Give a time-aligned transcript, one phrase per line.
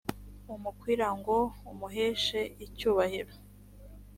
[0.55, 1.35] umukwira ngo
[1.71, 3.33] umuheshe icyubahiro